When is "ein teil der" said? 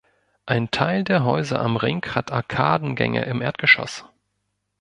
0.47-1.23